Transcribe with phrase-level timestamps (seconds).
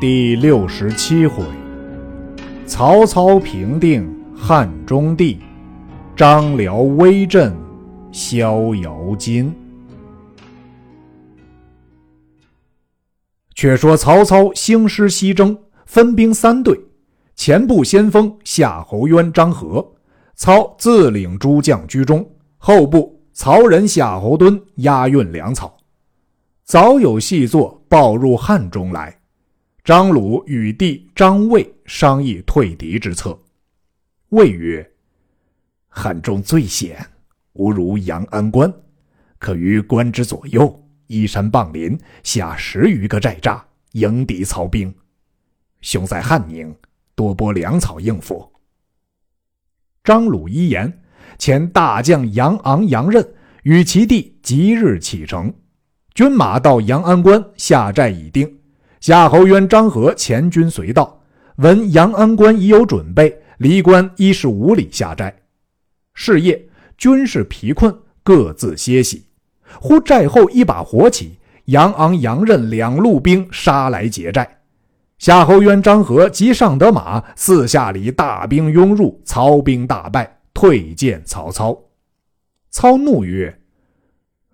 [0.00, 1.44] 第六十七回，
[2.64, 5.38] 曹操平定汉中地，
[6.16, 7.54] 张辽威震
[8.10, 9.54] 逍遥津。
[13.54, 15.54] 却说曹操兴师西征，
[15.84, 16.80] 分兵三队，
[17.36, 19.86] 前部先锋夏侯渊、张合，
[20.34, 22.24] 操自领诸将居中；
[22.56, 25.76] 后部曹仁、夏侯惇押运粮草。
[26.64, 29.19] 早有细作报入汉中来。
[29.82, 33.38] 张鲁与弟张卫商议退敌之策。
[34.28, 34.88] 卫曰
[35.88, 37.04] ：“汉中最险，
[37.54, 38.72] 无如阳安关，
[39.38, 43.60] 可于关之左右依山傍林，下十余个寨栅，
[43.92, 44.94] 迎敌曹兵。
[45.80, 46.74] 兄在汉宁，
[47.14, 48.52] 多拨粮草应付。”
[50.04, 51.02] 张鲁一言，
[51.38, 53.26] 遣大将杨昂、杨任
[53.62, 55.52] 与其弟即日启程，
[56.14, 58.59] 军马到阳安关下寨已定。
[59.00, 61.22] 夏侯渊、张合前军随到，
[61.56, 65.34] 闻阳安关已有准备，离关一十五里下寨。
[66.12, 66.62] 是夜，
[66.98, 69.24] 军士疲困，各自歇息。
[69.80, 74.58] 忽寨后一把火起，杨昂、杨任两路兵杀来劫寨。
[75.18, 81.78] 夏侯渊、张合即上得马，四下里大兵拥入，曹兵大败，退见曹操。
[82.70, 83.58] 操怒曰：“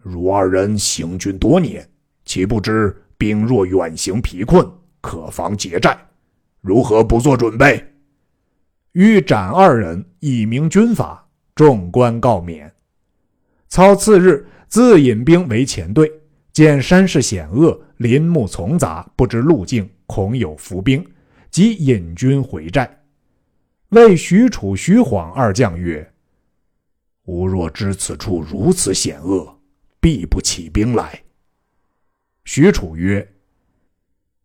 [0.00, 1.84] 汝二人行军多年，
[2.24, 4.68] 岂不知？”兵若远行疲困，
[5.00, 5.96] 可防劫寨，
[6.60, 7.84] 如何不做准备？
[8.92, 11.22] 欲斩二人，以明军法。
[11.54, 12.70] 众官告免。
[13.68, 16.12] 操次日自引兵为前队，
[16.52, 21.02] 见山势险恶，林木丛杂，不知路径，恐有伏兵，
[21.50, 23.04] 即引军回寨。
[23.88, 26.12] 谓许褚、徐晃二将曰
[27.24, 29.58] ：“吾若知此处如此险恶，
[29.98, 31.18] 必不起兵来。”
[32.46, 33.28] 许褚曰：“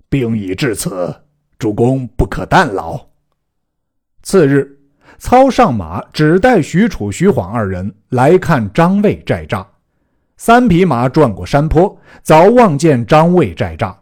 [0.10, 1.16] 兵已至此，
[1.60, 3.00] 主公不可怠劳。”
[4.24, 4.80] 次日，
[5.20, 9.64] 操上马，只带许褚、徐晃二人来看张卫寨栅。
[10.36, 13.96] 三匹马转过山坡，早望见张卫寨栅。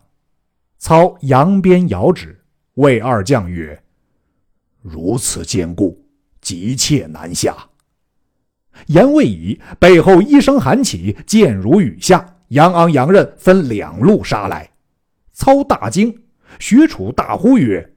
[0.77, 2.41] 操扬鞭遥指，
[2.75, 3.83] 谓二将曰
[4.81, 6.01] ：“如此坚固，
[6.39, 7.53] 急切难下。”
[8.87, 12.37] 言未已，背后一声喊起，箭如雨下。
[12.49, 14.67] 杨昂、杨任分两路杀来，
[15.33, 16.15] 操大惊，
[16.57, 17.87] 许褚大呼曰：“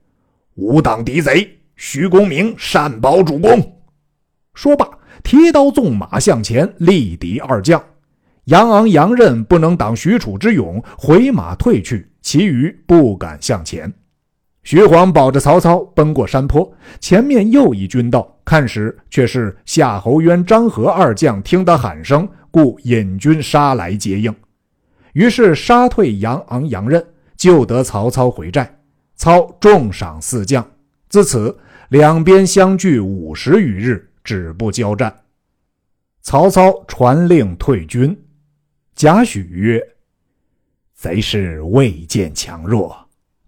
[0.57, 3.79] 吾党敌贼，徐公明善保主公。”
[4.53, 4.87] 说罢，
[5.25, 7.83] 提刀纵马向前，力敌二将。
[8.45, 13.91] 杨昂、杨任不能挡许褚之勇，回马退去，其余不敢向前。
[14.65, 16.71] 徐晃保着曹操奔过山坡，
[17.01, 24.33] 前面又一军到，看时却是夏侯渊、张合二将听得喊声，故引军杀来接应。
[25.13, 27.05] 于是杀退杨昂、杨任，
[27.37, 28.79] 救得曹操回寨。
[29.15, 30.69] 操重赏四将。
[31.09, 31.57] 自此
[31.91, 35.15] 两边相距五十余日，止不交战。
[36.23, 38.17] 曹操传令退军。
[38.95, 39.81] 贾诩曰
[40.95, 42.97] ：“贼势未见强弱，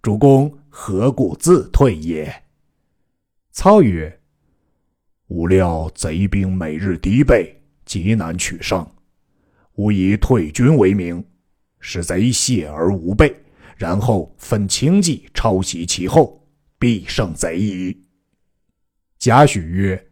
[0.01, 2.33] 主公何故自退也？”
[3.51, 4.19] 操曰
[5.27, 8.85] ：“吾料贼兵每日敌备，极难取胜，
[9.75, 11.23] 吾以退军为名。”
[11.87, 13.31] 使贼懈而无备，
[13.77, 16.43] 然后分轻骑抄袭其后，
[16.79, 17.95] 必胜贼矣。
[19.19, 20.07] 贾诩曰：“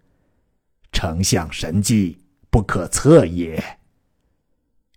[0.94, 2.20] 丞相神机，
[2.52, 3.62] 不可测也。”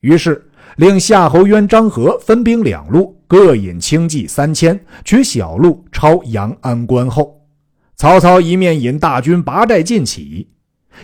[0.02, 7.48] 于是令夏侯渊、张合分兵两路，各引轻骑三千，取小路抄阳安关后。
[7.96, 10.52] 曹操一面引大军拔寨进起。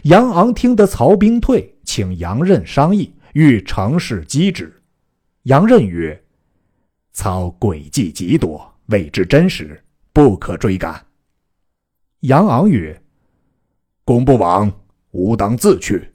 [0.02, 4.81] 杨昂听得曹兵退，请杨任商议，欲乘势击之。
[5.44, 6.22] 杨任曰
[7.12, 9.82] ：“操诡计极多，未知真实，
[10.12, 11.04] 不可追赶。”
[12.22, 13.02] 杨昂曰
[14.04, 14.72] ：“公不往，
[15.10, 16.12] 吾当自去。”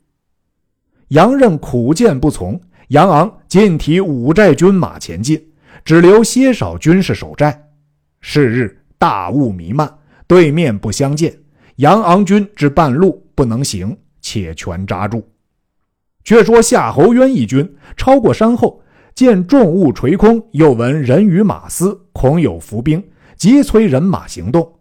[1.10, 2.58] 杨任苦谏不从，
[2.88, 5.52] 杨昂尽提五寨军马前进，
[5.84, 7.70] 只留些少军士守寨。
[8.22, 9.94] 是日大雾弥漫，
[10.26, 11.38] 对面不相见，
[11.78, 15.30] 杨昂军至半路不能行，且全扎住。
[16.24, 18.82] 却说夏侯渊一军超过山后。
[19.18, 23.04] 见重雾垂空，又闻人语马嘶，恐有伏兵，
[23.36, 24.72] 急催人马行动。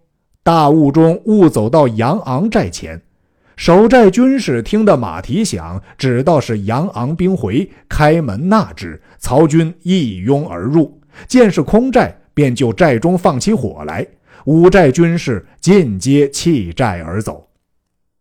[0.43, 3.00] 大雾中，误走到杨昂寨前，
[3.56, 9.00] 守寨军士听得马蹄响，只道是杨昂兵回，开门纳之。
[9.17, 14.06] 曹军一拥而入，见是空寨，便就寨中放起火来。
[14.44, 17.49] 五寨军士尽皆弃寨而走。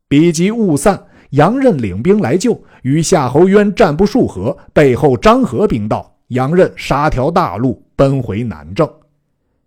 [0.08, 1.08] 彼及雾散。
[1.36, 8.90] 杨任领兵来救，与夏侯渊战不数合，背后张合兵到，杨任杀条大路奔回南郑。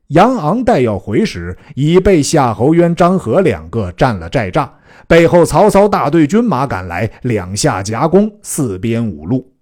[0.09, 4.67] 杨昂待要回时，已被夏侯渊、张合两个占了寨栅。
[5.07, 9.53] 背后曹操大队军马赶来，两下夹攻，四边五路。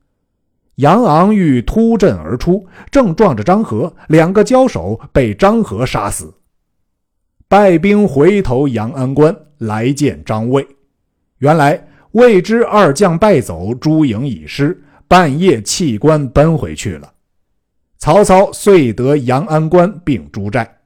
[0.77, 6.33] 杨昂欲突阵而出，正撞着张合，两个交手，被张合杀死。
[7.49, 10.65] 败兵回头阳安关，来见张卫。
[11.39, 17.13] 原来未知二将败走，朱营已失，半夜弃关奔回去了。
[17.99, 20.79] 曹操遂得阳安关并诸寨。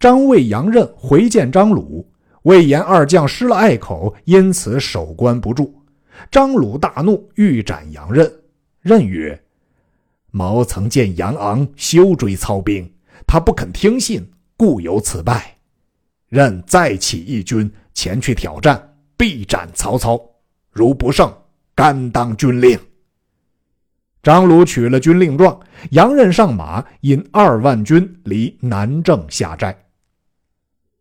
[0.00, 2.04] 张魏、杨任回见张鲁，
[2.42, 5.72] 魏延二将失了隘口，因此守关不住。
[6.32, 8.28] 张鲁大怒，欲斩杨任。
[8.80, 9.40] 任曰
[10.32, 12.92] ：“毛曾见杨昂休追操兵，
[13.24, 15.56] 他不肯听信，故有此败。
[16.28, 20.20] 任再起义军前去挑战，必斩曹操。
[20.76, 21.32] 如不胜，
[21.74, 22.78] 甘当军令。”
[24.22, 25.58] 张鲁取了军令状，
[25.92, 29.74] 杨任上马，引二万军离南郑下寨。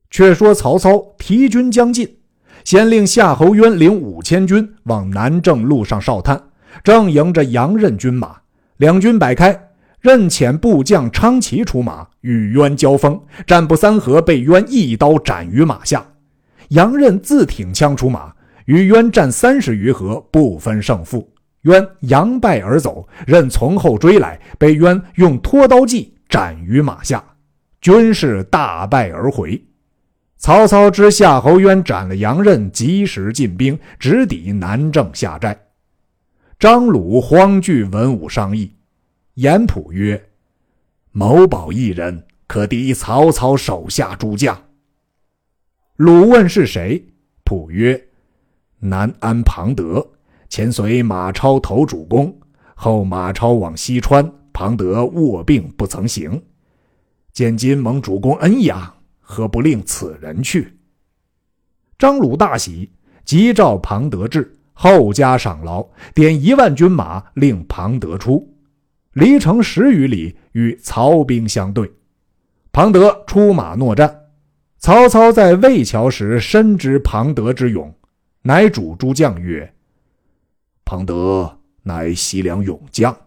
[0.10, 2.18] 却说曹操提军将近，
[2.64, 6.42] 先令夏侯渊领五千军往南郑路上哨探，
[6.84, 8.38] 正迎着杨任军马。
[8.78, 9.70] 两军摆开，
[10.00, 16.06] 任遣部将昌齐出马与渊交锋，战不三合，被渊一刀斩于马下。
[16.70, 18.35] 杨任自挺枪出马，
[18.66, 21.32] 与渊战三十余合，不分胜负。
[21.62, 27.24] 渊扬败而走，任从后追来，被渊用拖刀计斩于马下，
[27.82, 29.60] 军士大败而回。
[30.38, 35.60] 曹操知夏侯渊斩了杨任，及时进兵直抵南郑下寨。
[36.60, 38.72] 张鲁慌惧文武商议，
[39.34, 40.30] 严普曰
[41.12, 44.56] ：“某保一人，可敌曹操手下诸将。”
[45.98, 47.04] 鲁问是谁，
[47.44, 48.00] 普曰
[48.90, 50.06] ：“南安庞德。”
[50.48, 52.34] 前随马超投主公，
[52.76, 56.42] 后马超往西川，庞德卧病不曾行。
[57.34, 60.78] 见今蒙主公恩养，何不令此人去？
[61.98, 62.92] 张鲁大喜，
[63.26, 68.56] 急召庞德至，后加赏劳，点一万军马，令庞德出。
[69.14, 71.92] 离城十余里，与曹兵相对。
[72.72, 74.22] 庞德出马搦战。
[74.78, 77.94] 曹操在魏桥时，深知庞德之勇，
[78.48, 79.74] 乃主诸将曰。
[80.86, 81.52] 庞德
[81.82, 83.18] 乃西凉勇将，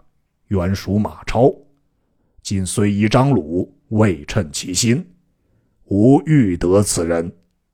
[0.46, 1.52] 原属马超。
[2.40, 5.04] 今虽依张鲁，未称其心。
[5.86, 7.32] 吾欲得此人，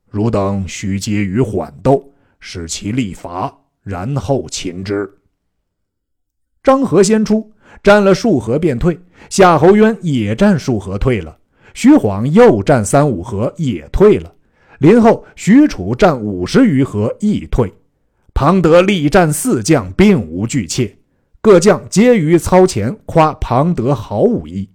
[0.09, 2.11] 汝等须接于缓斗，
[2.41, 5.07] 使其力伐，然后擒之。
[6.63, 7.53] 张合先出，
[7.83, 8.99] 战了数合便退。
[9.29, 11.39] 夏侯渊也战数合退了。
[11.75, 14.35] 徐晃又战三五合也退了。
[14.79, 17.73] 林后许褚战五十余合亦退。
[18.35, 20.99] 庞德力战四将，并无惧怯，
[21.41, 24.69] 各将皆于操前夸庞德好武艺。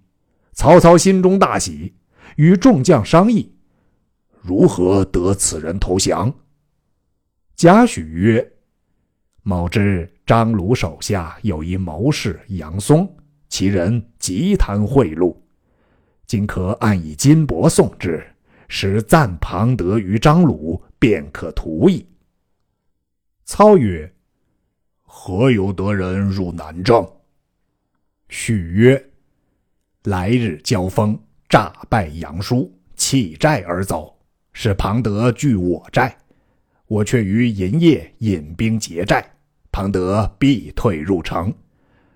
[0.53, 1.93] 曹操心中大喜，
[2.37, 3.53] 与众将商议，
[4.41, 6.33] 如何得此人投降。
[7.55, 8.53] 贾诩曰
[9.43, 13.13] ：“某知张鲁手下有一谋士杨松，
[13.49, 15.35] 其人极贪贿赂，
[16.25, 18.25] 今可按以金帛送之，
[18.69, 22.07] 使赞庞德于张鲁，便可图矣。”
[23.43, 24.09] 操曰
[25.03, 27.05] ：“何有得人入南郑？”
[28.29, 29.11] 许曰
[30.05, 34.15] ：“来日交锋，诈败杨叔，弃寨而走，
[34.53, 36.15] 使庞德据我寨。
[36.85, 39.23] 我却于银夜引兵劫寨，
[39.71, 41.53] 庞德必退入城。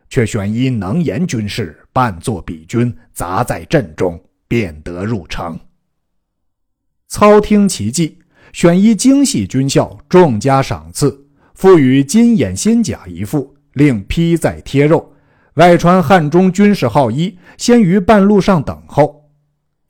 [0.08, 5.60] 却选一能言军士，扮作比军，杂在阵中，便得入城。”
[7.14, 8.18] 操听其计，
[8.54, 11.28] 选一精细军校，重加赏赐。
[11.54, 15.14] 赋予金眼仙甲一副，令披在贴肉，
[15.54, 19.30] 外穿汉中军事号衣，先于半路上等候。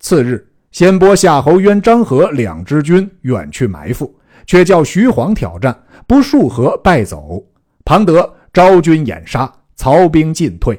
[0.01, 4.13] 次日，先拨夏侯渊、张合两支军远去埋伏，
[4.45, 7.41] 却叫徐晃挑战，不数合败走。
[7.85, 10.77] 庞德招军掩杀，曹兵进退。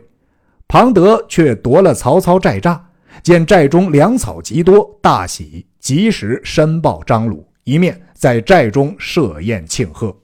[0.68, 2.78] 庞德却夺了曹操寨栅，
[3.22, 10.16] 见寨中粮草极多，大喜，及时申报张鲁，一面在寨中设宴庆贺。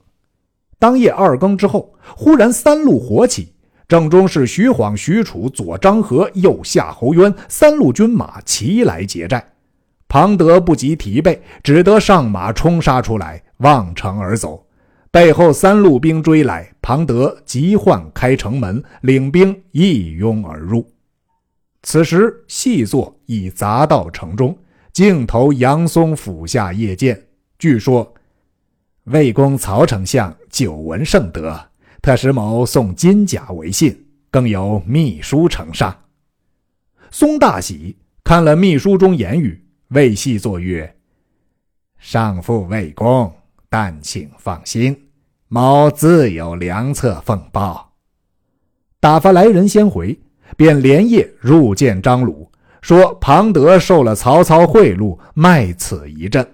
[0.79, 3.53] 当夜二更之后，忽然三路火起，
[3.87, 9.53] 正中是徐晃、许褚，左张合，右夏侯渊，三路军马齐来劫寨。
[10.07, 14.65] 庞德不及提备，只得上马冲杀出来，望城而走。
[15.11, 20.91] 背后三路兵追来，庞德急唤开城门，领兵一拥而入。
[21.83, 24.57] 此时细作已砸到城中，
[24.93, 27.27] 径投杨松府下谒见。
[27.57, 28.13] 据说。
[29.05, 31.59] 魏公曹丞相久闻盛德，
[32.03, 36.03] 特使某送金甲为信，更有密书呈上。
[37.09, 40.95] 松大喜，看了秘书中言语，为细作曰
[41.97, 43.33] ：“上父魏公，
[43.69, 44.95] 但请放心，
[45.47, 47.93] 某自有良策奉报。”
[49.01, 50.17] 打发来人先回，
[50.55, 52.50] 便连夜入见张鲁，
[52.81, 56.45] 说庞德受了曹操贿赂，卖此一阵。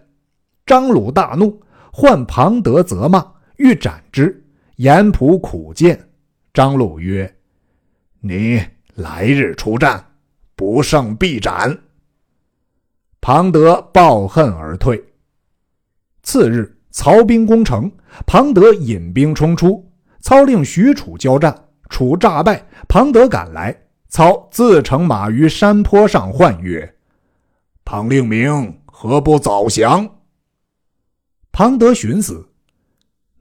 [0.65, 4.43] 张鲁大怒，唤庞德责骂，欲斩之。
[4.75, 5.99] 严普苦谏，
[6.53, 7.35] 张鲁曰
[8.21, 8.61] ：“你
[8.93, 10.05] 来日出战，
[10.55, 11.75] 不胜必斩。”
[13.21, 15.03] 庞德抱恨而退。
[16.21, 17.91] 次日，曹兵攻城，
[18.27, 21.55] 庞德引兵冲出，操令许褚交战。
[21.89, 23.75] 楚诈败，庞德赶来，
[24.09, 26.95] 操自乘马于山坡上，唤曰
[27.83, 30.09] ：“庞令明何不早降？”
[31.51, 32.47] 庞德寻思，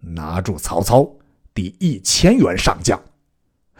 [0.01, 1.09] 拿住曹操，
[1.55, 3.01] 抵一千员上将，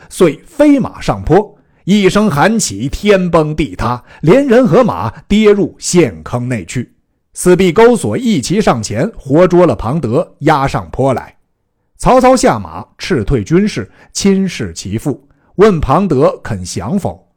[0.09, 6.95] 遂飞马上坡，一声喊起，天崩地塌，连人和马跌入陷坑内去。
[7.33, 11.37] 四壁钩索一齐上前，活捉了庞德，押上坡来。
[11.99, 17.33] 曹操下马，斥退军士，亲视其父，问庞德肯降否？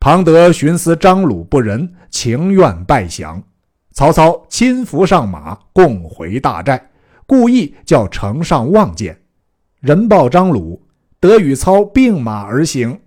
[0.00, 3.42] 庞德寻思张鲁不仁，情愿拜降。
[3.92, 6.90] 曹操亲扶上马，共回大寨，
[7.26, 9.20] 故意叫城上望见。
[9.80, 10.82] 人报张鲁，
[11.20, 12.98] 得与操并马而行。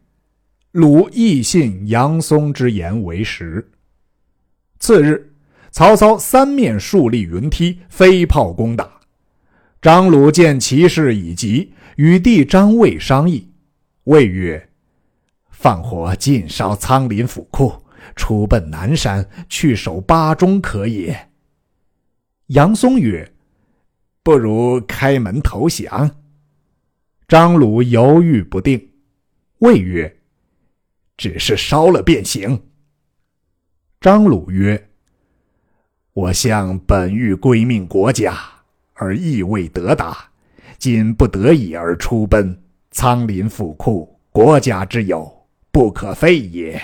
[0.72, 3.72] 鲁亦信杨松之言为实。
[4.80, 5.34] 次日，
[5.72, 8.88] 曹操三面竖立云梯，飞炮攻打。
[9.82, 13.50] 张鲁见其势已急，与弟张卫商议。
[14.06, 14.70] 卫曰
[15.52, 17.72] ：“放火尽烧仓林府库，
[18.16, 21.30] 出奔南山，去守巴中，可也？”
[22.48, 23.34] 杨松曰
[24.24, 26.16] ：“不如开门投降。”
[27.28, 28.90] 张鲁犹豫不定。
[29.60, 30.18] 卫曰
[31.18, 32.68] ：“只是烧了便行。”
[34.02, 34.90] 张鲁曰
[36.14, 38.38] ：“我向本欲归命国家。”
[38.98, 40.30] 而亦未得达，
[40.78, 42.64] 今不得已而出奔，
[42.98, 45.30] 仓林府库，国家之有，
[45.70, 46.82] 不可废也。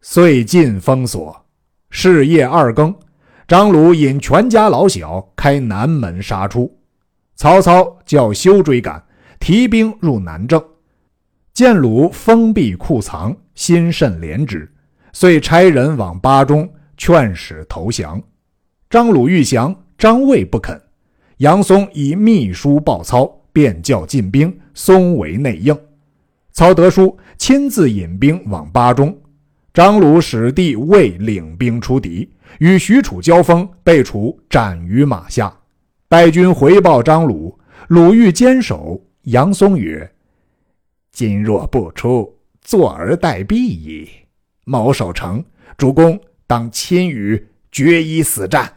[0.00, 1.44] 遂尽封锁。
[1.90, 2.94] 是夜二更，
[3.48, 6.72] 张鲁引全家老小开南门杀出。
[7.34, 9.04] 曹操叫休追赶，
[9.40, 10.64] 提兵入南郑。
[11.52, 14.72] 见鲁封闭库藏，心甚怜之，
[15.12, 18.22] 遂差人往巴中劝使投降。
[18.88, 20.80] 张鲁欲降，张卫不肯。
[21.38, 25.76] 杨松以密书报操，便叫进兵，松为内应。
[26.52, 29.12] 曹德书，亲自引兵往巴中。
[29.74, 32.30] 张鲁使弟魏领兵出敌，
[32.60, 35.52] 与许褚交锋，被楚斩于马下。
[36.06, 37.58] 败军回报张鲁，
[37.88, 39.04] 鲁欲坚守。
[39.22, 40.08] 杨松曰
[41.10, 44.08] ：“今若不出，坐而待毙矣。
[44.64, 45.44] 某守城，
[45.76, 48.72] 主公当亲与，决一死战。”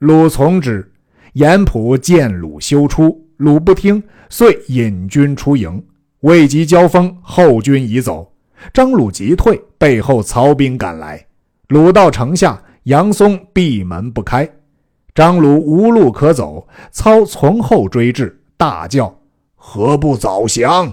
[0.00, 0.90] 鲁从之。
[1.34, 5.82] 严普见鲁休出，鲁不听，遂引军出营。
[6.20, 8.30] 未及交锋，后军已走。
[8.70, 11.24] 张鲁急退，背后曹兵赶来。
[11.68, 14.46] 鲁到城下，杨松闭门不开。
[15.14, 19.18] 张鲁无路可走，操从后追至，大叫
[19.56, 20.92] ：“何不早降？”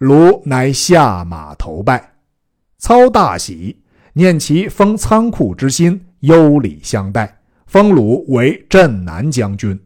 [0.00, 2.14] 鲁乃下马投拜。
[2.78, 3.76] 操大喜，
[4.14, 7.40] 念其封仓库之心，优礼相待。
[7.66, 9.78] 封鲁为镇南将军，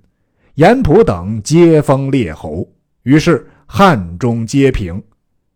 [0.57, 2.67] 严普等皆封列侯。
[3.03, 5.03] 于是汉中皆平。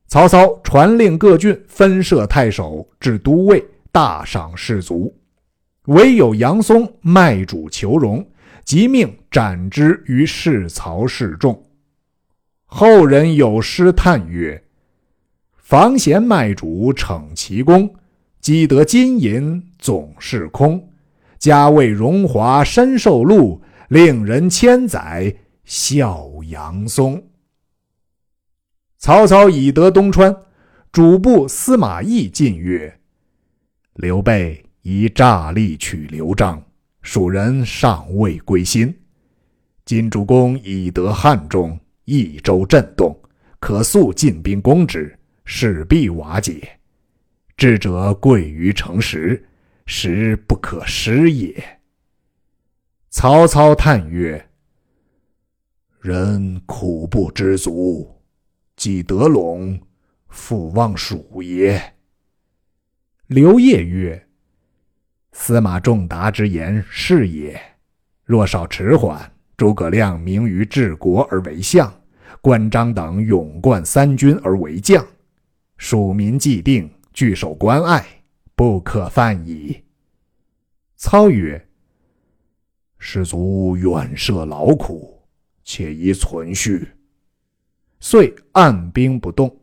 [0.06, 5.14] 曹操传令各郡分设太守，至都尉，大赏士卒。
[5.86, 8.26] 唯有杨松卖主求荣，
[8.62, 11.60] 即命斩之于市曹示众。
[12.66, 14.62] 后人有诗叹曰
[15.56, 17.88] ：“房贤卖主逞其功，
[18.42, 20.86] 积得金银总是空。”
[21.38, 27.20] 家为荣华身受禄，令人千载笑杨松。
[28.98, 30.32] 曹操已得东川，
[30.92, 33.00] 主簿司马懿进曰
[33.94, 36.64] ：“刘备以诈力取刘璋，
[37.02, 38.96] 蜀人尚未归心。
[39.84, 43.20] 今主公已得汉中，益州震动，
[43.58, 46.78] 可速进兵攻之，势必瓦解。
[47.56, 49.44] 智者贵于诚实。”
[49.92, 51.79] 实不可失也。
[53.10, 54.48] 曹操叹曰
[56.00, 58.08] ：“人苦不知足，
[58.76, 59.80] 既得陇，
[60.28, 61.82] 复望蜀也。”
[63.26, 64.28] 刘烨曰
[65.32, 67.60] ：“司马仲达之言是也。
[68.24, 71.92] 若少迟缓，诸葛亮明于治国而为相，
[72.40, 75.04] 关张等勇冠三军而为将，
[75.76, 78.06] 蜀民既定，据守关隘。”
[78.54, 79.82] 不可犯矣。”
[80.96, 81.68] 操曰
[83.00, 85.20] ：“士卒远涉劳苦，
[85.64, 86.86] 且宜存续。”
[87.98, 89.60] 遂按兵不动。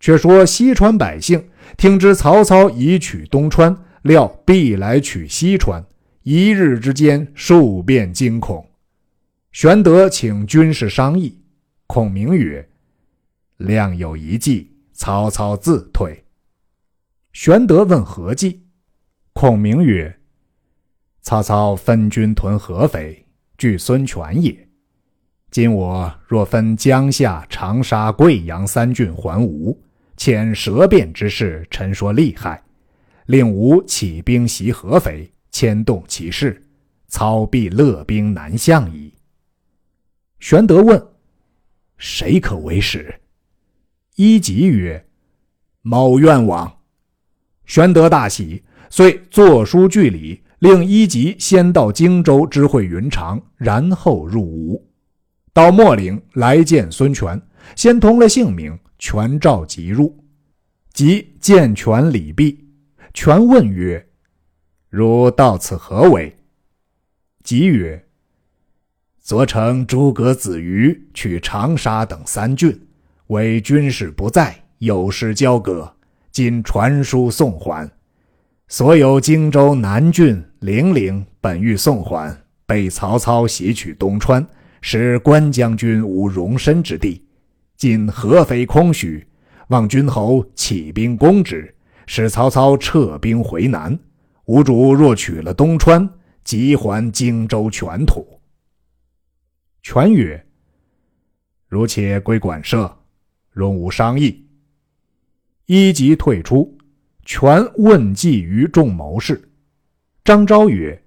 [0.00, 5.84] 却说西川百姓听知曹操已取东川，料必来取西川，
[6.22, 8.68] 一日之间数变惊恐。
[9.52, 11.38] 玄德请军士商议，
[11.86, 12.68] 孔明曰
[13.58, 16.24] ：“亮有一计，曹操自退。”
[17.32, 18.66] 玄德问何计？
[19.32, 20.18] 孔明曰
[21.22, 23.24] ：“曹操分军屯合肥，
[23.56, 24.68] 据孙权也。
[25.50, 29.80] 今我若分江夏、长沙、贵阳三郡还吴。”
[30.14, 32.62] 遣舌辩之士陈说厉害，
[33.26, 36.64] 令吾起兵袭合肥，牵动其势，
[37.08, 39.12] 操必勒兵南向矣。
[40.38, 41.04] 玄德问
[41.98, 43.12] ：“谁可为使？”
[44.14, 45.04] 一吉曰
[45.82, 46.80] ：“某愿往。”
[47.66, 54.80] 玄德大喜，遂作书据礼，令一吉先到荆州知会云长，然后入吴。
[55.52, 57.42] 到秣陵来见孙权，
[57.74, 58.78] 先通了姓名。
[58.96, 60.16] 权召即入，
[60.92, 62.64] 即见权礼毕。
[63.12, 64.06] 权问曰
[64.88, 66.32] ：“汝到此何为？”
[67.42, 68.06] 即曰
[69.18, 72.80] ：“昨乘诸葛子瑜取长沙等三郡，
[73.26, 75.92] 为军事不在，有失交割。
[76.30, 77.90] 今传书送还。
[78.68, 84.46] 所有荆州南郡、零陵本欲送还，被曹操袭取东川，
[84.80, 87.20] 使关将军无容身之地。”
[87.76, 89.26] 今合肥空虚，
[89.70, 91.74] 望君侯起兵攻之，
[92.06, 93.98] 使曹操撤兵回南。
[94.44, 96.08] 吾主若取了东川，
[96.44, 98.24] 即还荆州全土。
[99.82, 100.46] 权曰
[101.66, 102.98] ：“如且归馆舍，
[103.50, 104.46] 容吾商议。”
[105.66, 106.78] 一即退出。
[107.24, 109.48] 权问计于众谋士。
[110.24, 111.02] 张昭曰：“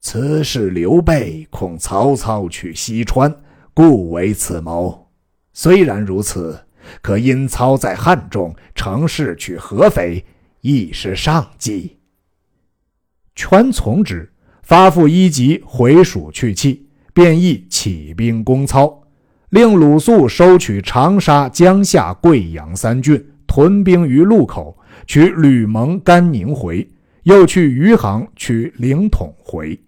[0.00, 3.34] 此事刘备恐曹操取西川，
[3.74, 5.08] 故为此谋。”
[5.52, 6.64] 虽然如此，
[7.02, 10.24] 可因操在汉中，乘势取合肥，
[10.60, 11.98] 亦是上计。
[13.34, 19.02] 权从之，发付一级回蜀去气，便意起兵攻操，
[19.48, 26.88] 令鲁肃收取长沙、江夏、贵阳三郡，屯兵于路口，取吕蒙、甘宁回，
[27.24, 29.78] 又去余杭取凌统回。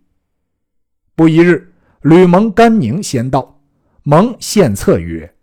[1.14, 1.72] 不一日，
[2.02, 3.60] 吕蒙、甘宁先到，
[4.02, 5.34] 蒙献策曰。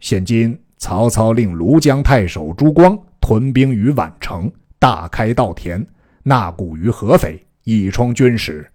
[0.00, 5.86] 现今曹操令庐江太守朱光屯兵于宛城，大开稻田，
[6.24, 8.68] 纳谷于合肥，以充军时。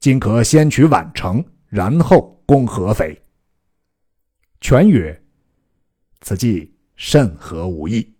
[0.00, 3.16] 今可先取宛城，然后攻合肥。
[4.60, 5.22] 权曰
[6.22, 8.12] ：“此计甚合吾意。”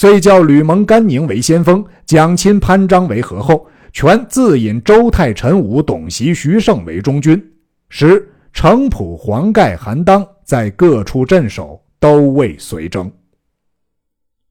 [0.00, 7.52] 遂叫吕蒙、甘宁为先锋，蒋钦、潘璋为合后，权自引周泰、陈武、董袭、徐盛为中军，
[7.88, 10.24] 使程普、黄盖、韩当。
[10.44, 13.10] 在各处镇守，都未随征。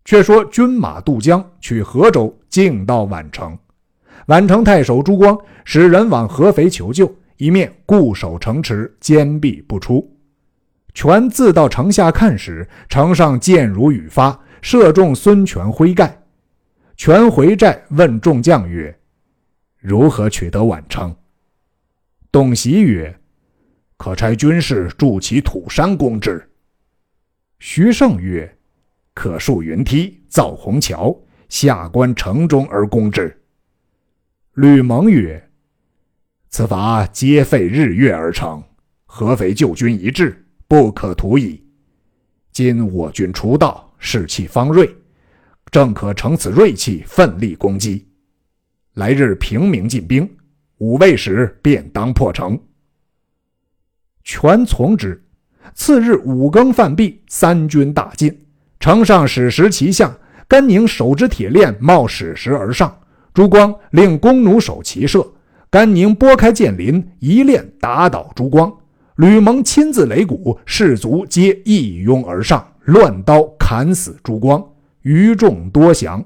[0.03, 3.57] 却说军马渡江，取河州，径到宛城。
[4.27, 10.13] 宛城太守朱光使人往合肥求救，一面固守城池，坚壁不出。
[10.93, 16.23] 权自到城下看时，城上箭如雨发，射中孙权麾盖。
[16.95, 18.97] 权回寨问众将曰
[19.77, 21.15] ：“如何取得宛城？”
[22.31, 23.19] 董袭曰：
[23.97, 26.47] 可差军士筑起土山攻之。
[27.59, 28.57] 徐盛曰
[29.13, 31.15] ：“可竖云梯，造虹桥，
[31.49, 33.35] 下关城中而攻之。”
[34.53, 35.49] 吕蒙曰
[36.49, 38.63] ：“此法皆费日月而成，
[39.05, 41.63] 合肥救军一至，不可图矣。
[42.51, 44.89] 今我军出道，士气方锐，
[45.71, 48.07] 正可乘此锐气，奋力攻击。
[48.93, 50.29] 来日平明进兵，
[50.77, 52.59] 五未时便当破城。”
[54.23, 55.23] 权从之。
[55.73, 58.45] 次日五更饭毕，三军大进，
[58.79, 60.17] 城上矢石齐下。
[60.47, 62.97] 甘宁手执铁链，冒矢石而上。
[63.33, 65.29] 朱光令弓弩手齐射，
[65.69, 68.73] 甘宁拨开箭林，一链打倒朱光。
[69.17, 74.65] 吕蒙亲自擂鼓，士卒皆一拥而上，乱刀砍死朱光，
[75.01, 76.23] 余众多降。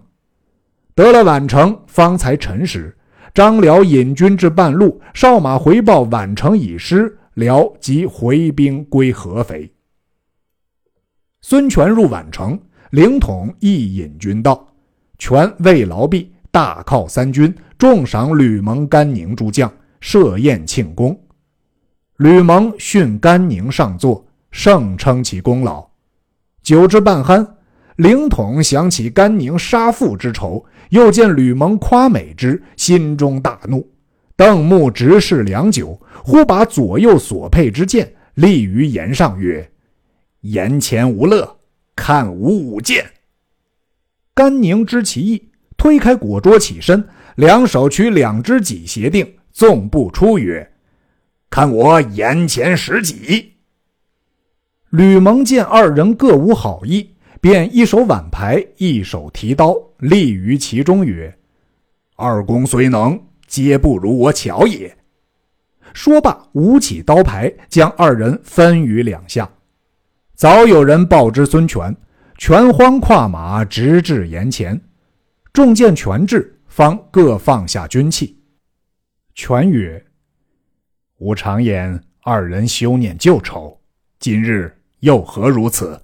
[0.93, 2.95] 得了宛城，方才辰时，
[3.33, 7.17] 张辽引军至半路，哨马回报宛城已失。
[7.33, 9.73] 辽即回兵归合肥。
[11.41, 12.59] 孙权入宛城，
[12.91, 14.67] 凌统亦引军到。
[15.17, 21.19] 权未劳毕，大犒三军，重赏吕蒙、甘宁诸将，设宴庆功。
[22.17, 25.90] 吕蒙训甘宁上座，盛称其功劳。
[26.71, 27.45] 酒至半酣，
[27.97, 33.85] 灵统想起甘宁杀父之仇，又见吕蒙夸美之，心中大怒，
[34.37, 39.69] 瞪目直视良久，忽把左右所佩之剑立于檐上，曰
[40.47, 41.57] ：“檐前无乐，
[41.93, 43.05] 看吾舞剑。”
[44.33, 47.05] 甘宁知其意，推开果桌起身，
[47.35, 50.71] 两手取两只戟协定，纵步出曰
[51.51, 53.55] ：“看我眼前使戟。”
[54.91, 57.09] 吕蒙见二人各无好意。
[57.41, 61.35] 便一手挽牌，一手提刀，立于其中，曰
[62.15, 64.95] ：“二公虽能，皆不如我巧也。”
[65.91, 69.49] 说罢，舞起刀牌，将二人分于两下。
[70.35, 71.97] 早有人报知孙权，
[72.37, 74.79] 权慌跨马直至岩前，
[75.51, 78.37] 众见权至，方各放下军器。
[79.33, 80.05] 权曰
[81.17, 83.75] ：“吾常言二人休念旧仇，
[84.19, 86.01] 今日又何如此？”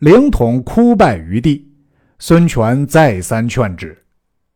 [0.00, 1.70] 凌统哭拜于地，
[2.18, 4.04] 孙权再三劝止。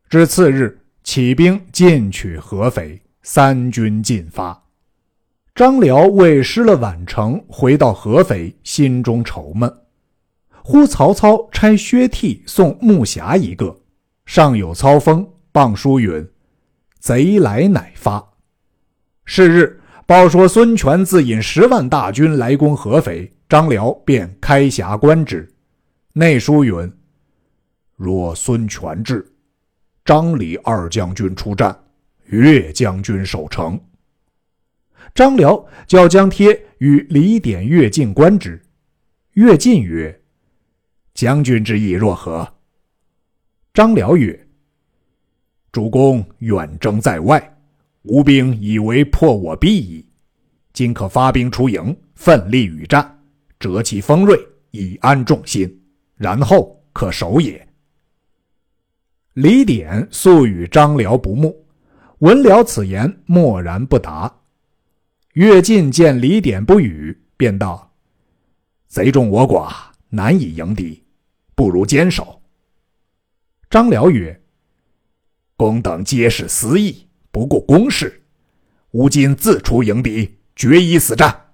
[0.09, 4.61] 至次日，起兵进取合肥，三军进发。
[5.55, 9.71] 张辽为失了宛城，回到合肥，心中愁闷。
[10.63, 13.75] 忽曹操差薛悌送木匣一个，
[14.25, 16.27] 上有操封，傍书云
[16.99, 18.23] ：“贼来乃发。”
[19.25, 19.78] 是日，
[20.09, 23.31] 报说孙权自引十万大军来攻合肥。
[23.47, 25.47] 张辽便开匣观之，
[26.13, 26.91] 内书云
[27.95, 29.23] ：“若孙权至，
[30.03, 31.79] 张李二将军出战，
[32.25, 33.79] 岳将军守城。”
[35.13, 38.59] 张辽叫将贴与李典、乐进观之。
[39.33, 40.19] 乐进曰
[41.13, 42.51] ：“将军之意若何？”
[43.75, 44.47] 张辽曰
[45.71, 47.58] ：“主公远征在外，
[48.03, 50.05] 吴兵以为破我必矣。
[50.73, 53.15] 今可发兵出营，奋力与战。”
[53.59, 54.39] 折其锋锐，
[54.71, 55.81] 以安众心，
[56.15, 57.67] 然后可守也。
[59.33, 61.65] 李典素与张辽不睦，
[62.19, 64.33] 闻了此言，默然不答。
[65.33, 67.93] 乐进见李典不语，便道
[68.87, 69.73] ：“贼众我寡，
[70.07, 71.03] 难以迎敌，
[71.53, 72.41] 不如坚守。”
[73.69, 74.41] 张辽曰
[75.57, 78.21] ：“公等皆是私意，不顾公事，
[78.91, 81.47] 吾今自出迎敌，决一死战。”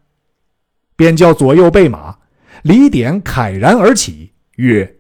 [0.95, 2.17] 便叫左右备马，
[2.63, 4.95] 李典慨然而起，曰：“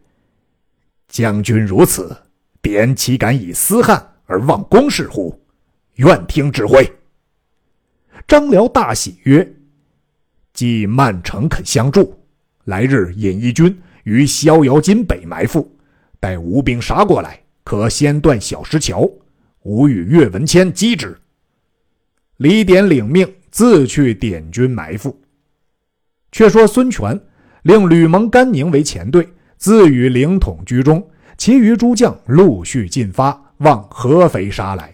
[1.07, 2.15] 将军如此，
[2.61, 5.41] 典岂敢以私汉而忘公事乎？
[5.95, 6.85] 愿听指挥。”
[8.27, 9.55] 张辽大喜曰
[10.51, 12.19] ：“既曼城肯相助，
[12.65, 15.77] 来日引一军于逍遥津北埋伏，
[16.19, 19.09] 待吴兵杀过来，可先断小石桥，
[19.65, 21.15] 吾与岳文谦击之。”
[22.37, 25.17] 李典领命，自去点军埋伏。
[26.31, 27.19] 却说孙权
[27.63, 31.05] 令吕蒙、甘宁为前队，自与凌统居中，
[31.37, 34.93] 其余诸将陆续进发，往合肥杀来。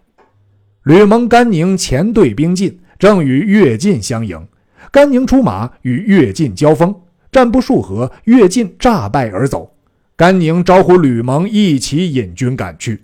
[0.84, 4.48] 吕蒙、甘宁前队兵进，正与乐进相迎。
[4.92, 6.96] 甘宁出马与乐进交锋，
[7.32, 9.76] 战不数合，乐进诈败而走。
[10.16, 13.02] 甘宁招呼吕蒙一起引军赶去。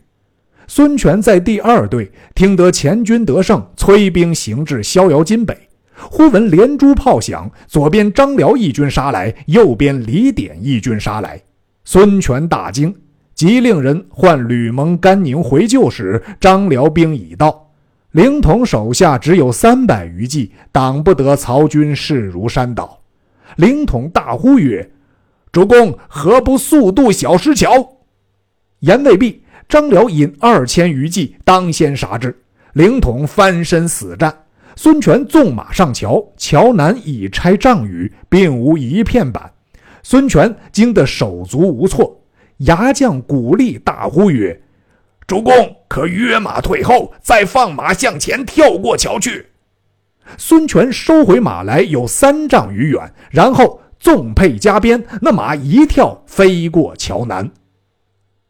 [0.68, 5.58] 孙权在第二队听得前军得胜，催兵行至逍遥津北。
[6.10, 11.42] 忽闻连珠炮响，左边张辽义军杀来，右边李典义军杀来。
[11.86, 12.94] 孙权大惊，
[13.34, 17.72] 即令人唤吕蒙、甘宁回救时，张辽兵已到，
[18.12, 23.00] 凌统手下只有三百余骑，挡不得曹军势如山倒。
[23.56, 24.92] 凌统大呼曰
[25.52, 27.94] ：“主公何不速渡小石桥？”
[28.82, 32.36] 言未毕，张辽引二千余骑当先杀之，
[32.74, 34.46] 凌统翻身死战。
[34.78, 39.52] 孙权纵马上桥，桥南已拆障宇，并无一片板。
[40.04, 42.22] 孙权惊得手足无措，
[42.60, 44.62] 牙将鼓励大呼曰
[45.28, 49.48] ：“主公可约马退后，再放马向前跳过桥去。”
[50.38, 57.52] 孙权收回马来有三丈余远，然后纵辔加鞭，那马一跳飞过桥南。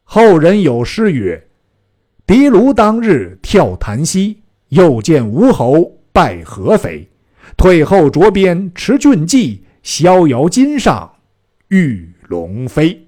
[0.09, 1.47] 后人有诗曰
[2.25, 7.07] ：“狄卢当日跳檀溪，又见吴侯。”拜合肥，
[7.55, 11.11] 退后着鞭持骏骑，逍遥津上
[11.67, 13.07] 玉龙飞。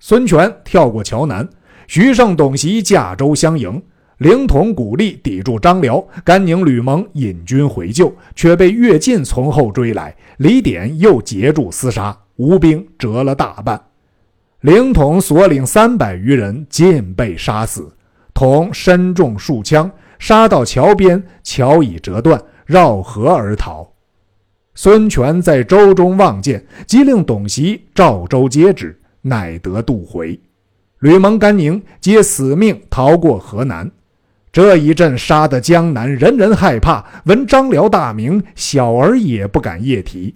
[0.00, 1.46] 孙权跳过桥南，
[1.86, 3.82] 徐盛、董袭驾舟相迎，
[4.16, 13.78] 凌统鼓励抵住张辽，甘宁、吕蒙引军回救，却被乐进从后追来，李典又截住厮杀，吴兵折了大半，
[14.62, 17.92] 凌统所领三百余人尽被杀死，
[18.34, 19.90] 统身中数枪。
[20.18, 23.88] 杀到桥边，桥已折断，绕河而逃。
[24.74, 30.40] 孙权在舟中望见，即令董袭赵州接之，乃得渡回。
[30.98, 33.88] 吕蒙、甘宁皆死命逃过河南。
[34.50, 40.34] 这一阵杀得江南人人害怕，闻张辽大名，小儿也不敢夜啼。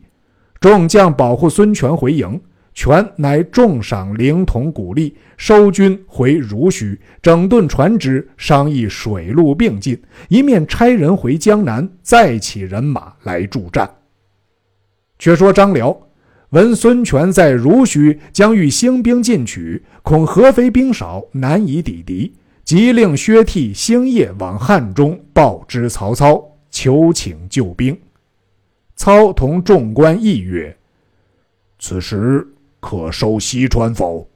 [0.60, 2.40] 众将保护孙权回营，
[2.74, 13.88] 权乃重赏灵童鼓励，收军回濡须，整顿船只，商议水陆并进，一面差人回江南，再起人马来助战。
[15.18, 16.08] 却说张辽
[16.50, 27.98] 闻孙权在濡须将欲兴兵进取，恐合肥兵少，难以抵敌，即令薛悌、星夜往汉中报知曹操，求请救兵。
[28.96, 30.76] 操同众官议曰
[31.78, 32.46] ：“此时
[32.82, 34.28] 可收西川否？”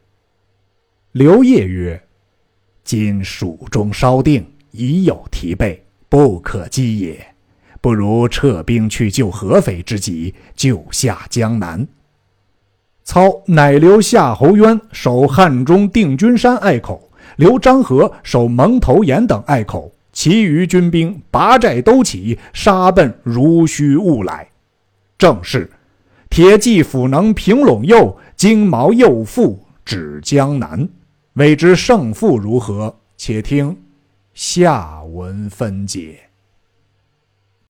[1.13, 2.03] 刘烨曰
[2.83, 7.27] ：“今蜀中稍定，已有提备，不可击也。”
[7.83, 11.87] 不如撤兵去救合肥之急，救下江南。
[13.05, 24.49] 操乃留夏侯渊守汉中定军山隘口，留张合守蒙头岩等隘口，其余军兵拔寨都起，杀奔如须兀来。
[25.17, 25.71] 正是
[26.29, 30.87] 铁骑斧能平陇右，金矛右腹指江南。
[31.33, 32.95] 未知胜负如何？
[33.17, 33.77] 且听
[34.35, 36.26] 下文分解。